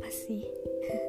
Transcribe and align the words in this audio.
apa 0.00 0.08
sih? 0.08 0.40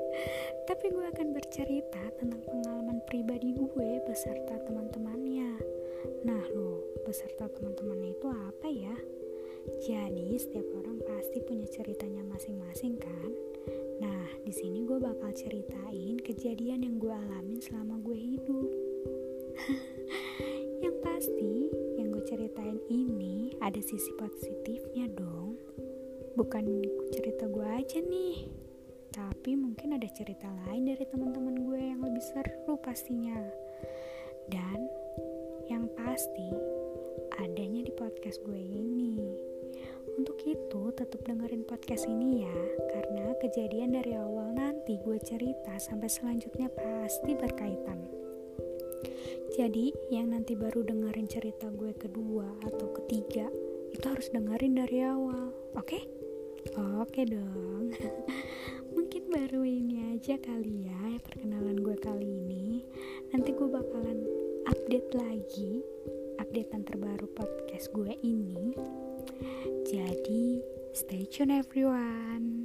Tapi 0.68 0.86
gue 0.92 1.06
akan 1.16 1.32
bercerita 1.32 2.04
tentang 2.20 2.44
pengalaman 2.44 3.00
pribadi 3.08 3.56
gue 3.56 4.04
beserta 4.04 4.60
teman-temannya. 4.68 5.56
Nah 6.28 6.44
lo, 6.52 6.84
beserta 7.08 7.48
teman-temannya 7.48 8.12
itu 8.12 8.28
apa 8.28 8.68
ya? 8.68 8.96
Jadi 9.80 10.36
setiap 10.36 10.68
orang 10.76 11.00
pasti 11.08 11.40
punya 11.40 11.64
ceritanya 11.72 12.20
masing-masing 12.28 13.00
kan? 13.00 13.32
Nah, 14.02 14.28
di 14.44 14.52
sini 14.52 14.84
gue 14.84 14.98
bakal 14.98 15.32
ceritain 15.38 16.18
kejadian 16.20 16.84
yang 16.84 17.00
gue 17.00 17.14
alamin 17.14 17.62
selama 17.64 18.02
gue 18.04 18.18
hidup. 18.18 18.70
yang 20.84 20.98
pasti, 21.06 21.70
yang 21.96 22.12
gue 22.12 22.24
ceritain 22.26 22.82
ini 22.90 23.54
ada 23.62 23.80
sisi 23.80 24.10
positifnya 24.18 25.08
dong. 25.14 25.56
Bukan 26.32 26.64
cerita 27.12 27.44
gue 27.52 27.68
aja 27.68 28.00
nih, 28.00 28.48
tapi 29.12 29.60
mungkin 29.60 30.00
ada 30.00 30.08
cerita 30.08 30.48
lain 30.64 30.88
dari 30.88 31.04
teman-teman 31.04 31.60
gue 31.68 31.82
yang 31.92 32.00
lebih 32.00 32.24
seru 32.24 32.80
pastinya. 32.80 33.36
Dan 34.48 34.88
yang 35.68 35.92
pasti 36.00 36.48
adanya 37.40 37.84
di 37.84 37.92
podcast 37.92 38.40
gue 38.48 38.60
ini. 38.60 39.20
Untuk 40.20 40.44
itu 40.44 40.82
tetap 40.92 41.24
dengerin 41.24 41.64
podcast 41.64 42.04
ini 42.04 42.44
ya 42.44 42.58
Karena 42.92 43.32
kejadian 43.40 43.96
dari 43.96 44.12
awal 44.20 44.52
nanti 44.52 45.00
gue 45.00 45.16
cerita 45.24 45.80
sampai 45.80 46.12
selanjutnya 46.12 46.68
pasti 46.68 47.32
berkaitan 47.32 48.12
Jadi 49.56 49.96
yang 50.12 50.36
nanti 50.36 50.60
baru 50.60 50.84
dengerin 50.84 51.32
cerita 51.32 51.72
gue 51.72 51.96
kedua 51.96 52.44
atau 52.68 52.92
ketiga 53.00 53.48
Itu 53.92 54.06
harus 54.08 54.28
dengerin 54.32 54.80
dari 54.80 55.04
awal 55.04 55.52
Oke? 55.76 56.00
Okay? 56.00 56.04
Oke 57.00 57.22
dong 57.28 57.92
Mungkin 58.96 59.24
baru 59.32 59.64
ini 59.64 60.16
aja 60.16 60.36
kali 60.40 60.88
ya 60.88 61.20
perkenalan 61.24 61.80
gue 61.80 61.98
kali 62.00 62.28
ini 62.28 62.84
Nanti 63.32 63.52
gue 63.56 63.68
bakalan 63.68 64.24
update 64.68 65.12
lagi 65.16 65.84
Updatean 66.40 66.84
terbaru 66.84 67.28
podcast 67.36 67.92
gue 67.96 68.14
ini 68.24 68.76
jadi, 69.92 70.62
stay 70.94 71.26
tune 71.28 71.52
everyone. 71.52 72.61